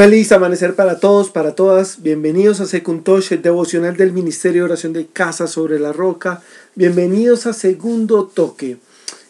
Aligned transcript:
Feliz 0.00 0.32
amanecer 0.32 0.76
para 0.76 0.98
todos, 0.98 1.28
para 1.28 1.54
todas. 1.54 2.02
Bienvenidos 2.02 2.62
a 2.62 2.66
Secuntosh, 2.66 3.34
el 3.34 3.42
devocional 3.42 3.98
del 3.98 4.14
Ministerio 4.14 4.62
de 4.62 4.70
Oración 4.70 4.94
de 4.94 5.06
Casa 5.06 5.46
sobre 5.46 5.78
la 5.78 5.92
Roca. 5.92 6.42
Bienvenidos 6.74 7.44
a 7.44 7.52
Segundo 7.52 8.24
Toque. 8.24 8.78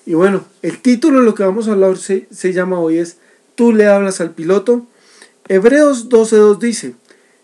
Y 0.07 0.15
bueno, 0.15 0.45
el 0.63 0.81
título 0.81 1.19
de 1.19 1.25
lo 1.25 1.35
que 1.35 1.43
vamos 1.43 1.67
a 1.67 1.73
hablar 1.73 1.97
se, 1.99 2.29
se 2.31 2.53
llama 2.53 2.79
hoy 2.79 2.99
es 2.99 3.17
Tú 3.57 3.73
le 3.73 3.89
hablas 3.89 4.21
al 4.21 4.31
piloto. 4.31 4.87
Hebreos 5.49 6.09
12.2 6.09 6.61
dice, 6.61 6.95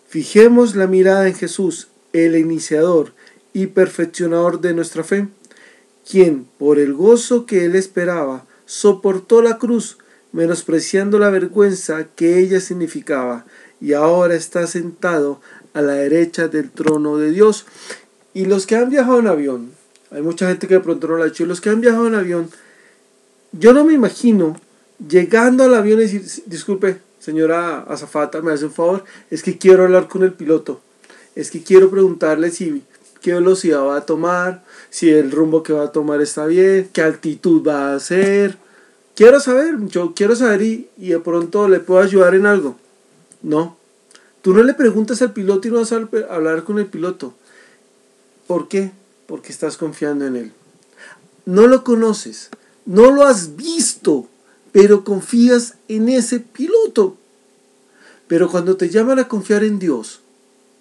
Fijemos 0.07 0.77
la 0.77 0.87
mirada 0.87 1.27
en 1.27 1.35
Jesús, 1.35 1.89
el 2.13 2.37
iniciador 2.37 3.13
y 3.53 3.67
perfeccionador 3.67 4.61
de 4.61 4.73
nuestra 4.73 5.03
fe, 5.03 5.27
quien, 6.09 6.47
por 6.59 6.79
el 6.79 6.95
gozo 6.95 7.45
que 7.45 7.65
él 7.65 7.75
esperaba, 7.75 8.47
soportó 8.67 9.43
la 9.43 9.59
cruz 9.59 9.99
menospreciando 10.37 11.19
la 11.19 11.31
vergüenza 11.31 12.09
que 12.15 12.39
ella 12.39 12.61
significaba, 12.61 13.47
y 13.81 13.95
ahora 13.95 14.35
está 14.35 14.67
sentado 14.67 15.41
a 15.73 15.81
la 15.81 15.95
derecha 15.95 16.47
del 16.49 16.71
trono 16.71 17.17
de 17.17 17.31
Dios. 17.31 17.65
Y 18.35 18.45
los 18.45 18.67
que 18.67 18.77
han 18.77 18.91
viajado 18.91 19.19
en 19.19 19.29
avión, 19.29 19.71
hay 20.11 20.21
mucha 20.21 20.47
gente 20.47 20.69
que 20.69 20.75
de 20.75 20.81
pronto 20.81 21.09
no 21.09 21.17
lo 21.17 21.25
ha 21.25 21.29
hecho, 21.29 21.47
los 21.47 21.63
que 21.63 21.71
han 21.71 21.81
viajado 21.81 22.07
en 22.07 22.15
avión, 22.15 22.51
yo 23.53 23.73
no 23.73 23.87
me 23.87 23.95
imagino 23.95 24.61
llegando 25.09 25.65
al 25.65 25.75
avión 25.75 26.01
y 26.01 26.03
decir, 26.03 26.23
disculpe, 26.45 26.99
señora 27.19 27.79
Azafata, 27.89 28.43
me 28.43 28.53
hace 28.53 28.67
un 28.67 28.73
favor, 28.73 29.05
es 29.31 29.43
que 29.43 29.57
quiero 29.57 29.85
hablar 29.85 30.07
con 30.07 30.23
el 30.23 30.35
piloto, 30.35 30.83
es 31.35 31.51
que 31.51 31.63
quiero 31.63 31.91
preguntarle 31.91 32.51
si 32.51 32.83
qué 33.23 33.33
velocidad 33.33 33.83
va 33.87 33.97
a 33.97 34.05
tomar, 34.05 34.65
si 34.91 35.09
el 35.09 35.31
rumbo 35.31 35.63
que 35.63 35.73
va 35.73 35.85
a 35.85 35.93
tomar 35.93 36.21
está 36.21 36.45
bien, 36.45 36.91
qué 36.93 37.01
altitud 37.01 37.67
va 37.67 37.93
a 37.93 37.97
hacer, 37.97 38.59
quiero 39.17 39.41
saber, 39.41 39.75
yo 39.89 40.15
quiero 40.15 40.37
saber 40.37 40.63
y, 40.63 40.89
de 40.97 41.19
pronto 41.19 41.69
le 41.69 41.81
puedo 41.81 42.01
ayudar 42.01 42.37
en 42.37 42.47
algo. 42.47 42.77
No, 43.43 43.77
tú 44.43 44.55
no 44.55 44.63
le 44.63 44.75
preguntas 44.75 45.21
al 45.23 45.33
piloto 45.33 45.67
y 45.67 45.73
no 45.73 45.79
vas 45.79 45.93
a 45.93 46.09
hablar 46.31 46.63
con 46.63 46.79
el 46.79 46.87
piloto. 46.87 47.35
¿Por 48.47 48.69
qué? 48.69 48.93
Porque 49.27 49.51
estás 49.51 49.77
confiando 49.77 50.25
en 50.27 50.37
él. 50.37 50.53
No 51.45 51.67
lo 51.67 51.83
conoces, 51.83 52.51
no 52.85 53.11
lo 53.11 53.25
has 53.25 53.57
visto, 53.57 54.29
pero 54.71 55.03
confías 55.03 55.75
en 55.89 56.09
ese 56.09 56.39
piloto. 56.39 57.17
Pero 58.29 58.51
cuando 58.51 58.77
te 58.77 58.91
llaman 58.91 59.19
a 59.19 59.29
confiar 59.29 59.65
en 59.65 59.79
Dios, 59.79 60.21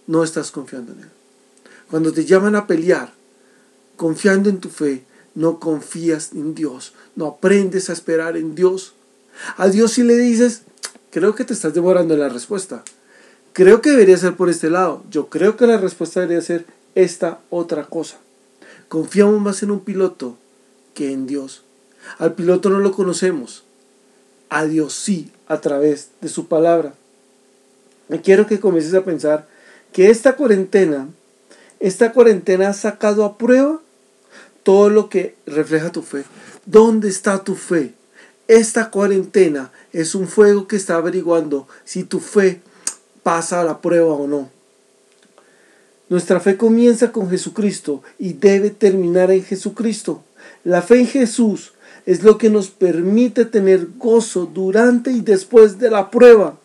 no 0.07 0.23
estás 0.23 0.51
confiando 0.51 0.93
en 0.93 1.01
Él. 1.01 1.09
Cuando 1.89 2.11
te 2.11 2.25
llaman 2.25 2.55
a 2.55 2.67
pelear, 2.67 3.13
confiando 3.95 4.49
en 4.49 4.59
tu 4.59 4.69
fe, 4.69 5.03
no 5.35 5.59
confías 5.59 6.31
en 6.33 6.55
Dios, 6.55 6.93
no 7.15 7.27
aprendes 7.27 7.89
a 7.89 7.93
esperar 7.93 8.37
en 8.37 8.55
Dios. 8.55 8.93
A 9.57 9.67
Dios 9.67 9.91
si 9.91 10.03
le 10.03 10.17
dices, 10.17 10.63
creo 11.11 11.35
que 11.35 11.43
te 11.43 11.53
estás 11.53 11.73
demorando 11.73 12.13
en 12.13 12.21
la 12.21 12.29
respuesta. 12.29 12.83
Creo 13.53 13.81
que 13.81 13.91
debería 13.91 14.17
ser 14.17 14.35
por 14.35 14.49
este 14.49 14.69
lado. 14.69 15.03
Yo 15.09 15.29
creo 15.29 15.55
que 15.55 15.67
la 15.67 15.77
respuesta 15.77 16.21
debería 16.21 16.41
ser 16.41 16.65
esta 16.95 17.39
otra 17.49 17.85
cosa. 17.85 18.17
Confiamos 18.89 19.39
más 19.41 19.61
en 19.63 19.71
un 19.71 19.81
piloto 19.81 20.37
que 20.93 21.11
en 21.11 21.27
Dios. 21.27 21.63
Al 22.17 22.33
piloto 22.33 22.69
no 22.69 22.79
lo 22.79 22.91
conocemos. 22.91 23.63
A 24.49 24.65
Dios 24.65 24.93
sí, 24.93 25.31
a 25.47 25.59
través 25.59 26.09
de 26.21 26.29
su 26.29 26.47
palabra. 26.47 26.93
Y 28.09 28.19
quiero 28.19 28.45
que 28.45 28.59
comiences 28.59 28.93
a 28.93 29.03
pensar 29.03 29.47
que 29.91 30.09
esta 30.09 30.35
cuarentena, 30.35 31.07
esta 31.79 32.11
cuarentena 32.11 32.69
ha 32.69 32.73
sacado 32.73 33.25
a 33.25 33.37
prueba 33.37 33.81
todo 34.65 34.89
lo 34.89 35.09
que 35.09 35.35
refleja 35.45 35.91
tu 35.91 36.01
fe. 36.01 36.23
¿Dónde 36.65 37.07
está 37.07 37.43
tu 37.43 37.55
fe? 37.55 37.93
Esta 38.47 38.89
cuarentena 38.89 39.71
es 39.93 40.15
un 40.15 40.27
fuego 40.27 40.67
que 40.67 40.75
está 40.75 40.95
averiguando 40.95 41.67
si 41.85 42.03
tu 42.03 42.19
fe 42.19 42.61
pasa 43.21 43.61
a 43.61 43.63
la 43.63 43.79
prueba 43.79 44.13
o 44.13 44.27
no. 44.27 44.49
Nuestra 46.09 46.39
fe 46.39 46.57
comienza 46.57 47.11
con 47.11 47.29
Jesucristo 47.29 48.01
y 48.17 48.33
debe 48.33 48.71
terminar 48.71 49.29
en 49.29 49.43
Jesucristo. 49.43 50.23
La 50.63 50.81
fe 50.81 50.99
en 50.99 51.07
Jesús 51.07 51.73
es 52.07 52.23
lo 52.23 52.39
que 52.39 52.49
nos 52.49 52.71
permite 52.71 53.45
tener 53.45 53.87
gozo 53.97 54.47
durante 54.47 55.11
y 55.11 55.21
después 55.21 55.77
de 55.77 55.91
la 55.91 56.09
prueba. 56.09 56.57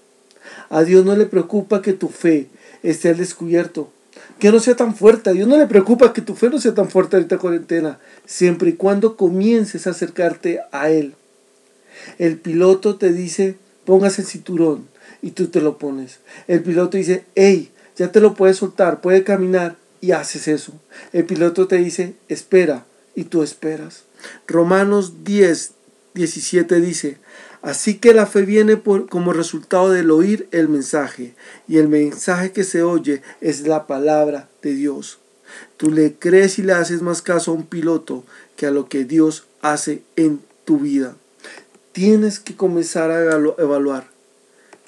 A 0.71 0.85
Dios 0.85 1.05
no 1.05 1.15
le 1.17 1.27
preocupa 1.27 1.83
que 1.83 1.93
tu 1.93 2.09
fe 2.09 2.49
esté 2.83 3.11
al 3.11 3.19
descubierto 3.19 3.91
que 4.41 4.51
no 4.51 4.59
sea 4.59 4.75
tan 4.75 4.97
fuerte. 4.97 5.31
A 5.31 5.33
Dios 5.33 5.47
no 5.47 5.57
le 5.57 5.67
preocupa 5.67 6.13
que 6.13 6.23
tu 6.23 6.35
fe 6.35 6.51
no 6.51 6.59
sea 6.59 6.75
tan 6.75 6.89
fuerte 6.89 7.17
ahorita 7.17 7.39
cuarentena, 7.39 8.01
siempre 8.27 8.71
y 8.71 8.73
cuando 8.73 9.17
comiences 9.17 9.87
a 9.87 9.91
acercarte 9.91 10.61
a 10.73 10.91
Él. 10.91 11.15
El 12.19 12.39
piloto 12.39 12.97
te 12.97 13.13
dice, 13.13 13.57
pongas 13.85 14.19
el 14.19 14.25
cinturón 14.25 14.89
y 15.23 15.33
tú 15.33 15.49
te 15.49 15.61
lo 15.61 15.79
pones. 15.79 16.19
El 16.49 16.63
piloto 16.63 16.97
dice, 16.97 17.25
hey, 17.35 17.71
ya 17.97 18.11
te 18.11 18.21
lo 18.21 18.35
puedes 18.35 18.57
soltar, 18.57 19.01
puede 19.01 19.23
caminar 19.23 19.77
y 20.01 20.13
haces 20.13 20.49
eso. 20.49 20.73
El 21.13 21.27
piloto 21.27 21.69
te 21.69 21.77
dice, 21.77 22.15
espera 22.29 22.87
y 23.15 23.25
tú 23.25 23.43
esperas. 23.43 24.05
Romanos 24.47 25.25
10, 25.25 25.73
17 26.15 26.81
dice, 26.81 27.19
Así 27.63 27.99
que 27.99 28.15
la 28.15 28.27
fe 28.27 28.43
viene 28.43 28.77
por, 28.77 29.09
como 29.09 29.33
resultado 29.33 29.91
del 29.91 30.11
oír 30.11 30.49
el 30.51 30.69
mensaje, 30.69 31.35
y 31.69 31.77
el 31.77 31.89
mensaje 31.89 32.53
que 32.53 32.65
se 32.65 32.83
oye 32.83 33.23
es 33.41 33.67
la 33.67 33.87
palabra 33.87 34.49
de 34.63 34.75
Dios. 34.75 35.19
Tú 35.77 35.91
le 35.91 36.15
crees 36.15 36.59
y 36.59 36.63
le 36.63 36.73
haces 36.73 37.03
más 37.03 37.23
caso 37.23 37.51
a 37.51 37.55
un 37.55 37.67
piloto 37.67 38.25
que 38.57 38.67
a 38.67 38.71
lo 38.71 38.89
que 38.89 39.05
Dios 39.05 39.47
hace 39.61 40.03
en 40.17 40.41
tu 40.65 40.79
vida. 40.79 41.17
Tienes 41.93 42.39
que 42.39 42.57
comenzar 42.57 43.11
a 43.11 43.25
evaluar 43.59 44.09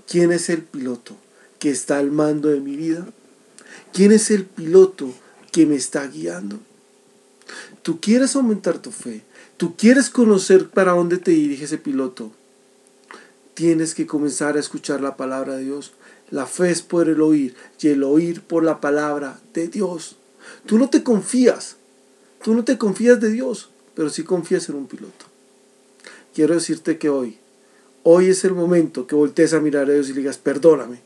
quién 0.07 0.33
es 0.33 0.49
el 0.49 0.63
piloto 0.63 1.17
que 1.59 1.71
está 1.71 1.99
al 1.99 2.11
mando 2.11 2.49
de 2.49 2.61
mi 2.61 2.77
vida. 2.77 3.07
¿Quién 3.93 4.13
es 4.13 4.31
el 4.31 4.45
piloto 4.45 5.13
que 5.51 5.67
me 5.67 5.77
está 5.77 6.07
guiando? 6.07 6.59
Tú 7.83 8.01
quieres 8.01 8.37
aumentar 8.37 8.79
tu 8.79 8.91
fe. 8.91 9.23
Tú 9.57 9.77
quieres 9.77 10.11
conocer 10.11 10.69
para 10.69 10.93
dónde 10.93 11.19
te 11.19 11.31
dirige 11.31 11.65
ese 11.65 11.79
piloto 11.79 12.33
tienes 13.55 13.95
que 13.95 14.07
comenzar 14.07 14.57
a 14.57 14.61
escuchar 14.61 15.01
la 15.01 15.17
palabra 15.17 15.57
de 15.57 15.65
Dios. 15.65 15.93
La 16.31 16.47
fe 16.47 16.71
es 16.71 16.83
por 16.83 17.09
el 17.09 17.21
oír 17.21 17.55
y 17.81 17.89
el 17.89 18.03
oír 18.03 18.43
por 18.43 18.65
la 18.65 18.81
palabra 18.81 19.39
de 19.55 19.69
Dios. 19.69 20.17
Tú 20.67 20.79
no 20.79 20.89
te 20.89 21.03
confías, 21.03 21.77
tú 22.43 22.55
no 22.55 22.65
te 22.65 22.79
confías 22.79 23.21
de 23.21 23.31
Dios, 23.31 23.71
pero 23.95 24.11
sí 24.11 24.25
confías 24.25 24.69
en 24.69 24.77
un 24.77 24.87
piloto. 24.87 25.27
Quiero 26.35 26.55
decirte 26.55 26.99
que 26.99 27.11
hoy, 27.11 27.39
hoy 28.03 28.29
es 28.29 28.45
el 28.45 28.55
momento 28.55 29.07
que 29.07 29.15
voltees 29.15 29.53
a 29.53 29.61
mirar 29.61 29.89
a 29.89 29.93
Dios 29.93 30.09
y 30.09 30.15
digas, 30.15 30.39
perdóname, 30.39 31.01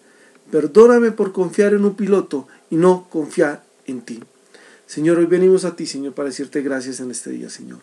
perdóname 0.51 1.11
por 1.11 1.33
confiar 1.33 1.75
en 1.75 1.85
un 1.85 1.95
piloto 1.95 2.47
y 2.71 2.77
no 2.77 3.09
confiar 3.11 3.65
en 3.87 4.03
ti. 4.03 4.23
Señor, 4.87 5.19
hoy 5.19 5.27
venimos 5.27 5.65
a 5.65 5.75
ti, 5.75 5.85
Señor, 5.85 6.15
para 6.15 6.29
decirte 6.29 6.63
gracias 6.63 7.01
en 7.01 7.11
este 7.11 7.31
día, 7.31 7.51
Señor. 7.51 7.81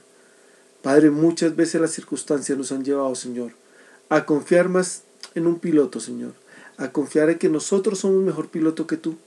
Padre, 0.82 1.12
muchas 1.12 1.54
veces 1.56 1.82
las 1.82 1.92
circunstancias 1.92 2.58
nos 2.58 2.72
han 2.72 2.86
llevado, 2.86 3.14
Señor, 3.16 3.52
a 4.08 4.26
confiar 4.26 4.70
más 4.70 5.04
en 5.36 5.46
un 5.46 5.60
piloto, 5.60 6.00
Señor, 6.00 6.34
a 6.78 6.92
confiar 6.92 7.30
en 7.30 7.40
que 7.40 7.50
nosotros 7.50 8.00
somos 8.00 8.24
mejor 8.24 8.50
piloto 8.50 8.88
que 8.88 8.96
tú, 8.96 9.18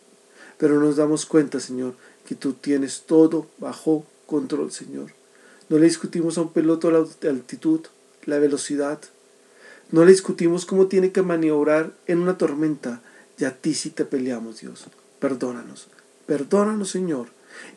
pero 0.57 0.81
nos 0.81 0.97
damos 0.97 1.27
cuenta, 1.27 1.61
Señor, 1.61 1.95
que 2.27 2.35
tú 2.35 2.55
tienes 2.55 3.03
todo 3.07 3.47
bajo 3.59 4.07
control, 4.25 4.73
Señor. 4.73 5.13
No 5.69 5.79
le 5.79 5.85
discutimos 5.85 6.39
a 6.39 6.43
un 6.43 6.53
piloto 6.53 6.91
la 6.91 7.05
altitud, 7.29 7.81
la 8.25 8.39
velocidad. 8.39 9.01
No 9.91 10.05
le 10.05 10.13
discutimos 10.13 10.65
cómo 10.65 10.87
tiene 10.87 11.13
que 11.13 11.23
maniobrar 11.23 11.93
en 12.07 12.21
una 12.21 12.39
tormenta. 12.39 13.03
Y 13.39 13.45
a 13.45 13.55
ti 13.55 13.75
sí 13.75 13.91
te 13.91 14.05
peleamos, 14.05 14.61
Dios. 14.61 14.85
Perdónanos. 15.19 15.89
Perdónanos, 16.27 16.91
Señor. 16.91 17.29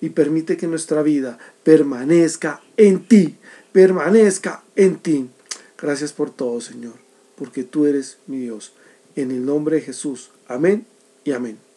Y 0.01 0.09
permite 0.09 0.57
que 0.57 0.67
nuestra 0.67 1.01
vida 1.03 1.37
permanezca 1.63 2.61
en 2.75 3.05
ti. 3.05 3.37
Permanezca 3.71 4.63
en 4.75 4.97
ti. 4.97 5.29
Gracias 5.81 6.11
por 6.11 6.31
todo, 6.31 6.59
Señor, 6.59 6.95
porque 7.37 7.63
tú 7.63 7.85
eres 7.85 8.17
mi 8.27 8.39
Dios. 8.39 8.73
En 9.15 9.31
el 9.31 9.45
nombre 9.45 9.77
de 9.77 9.81
Jesús. 9.83 10.31
Amén 10.47 10.85
y 11.23 11.31
amén. 11.31 11.68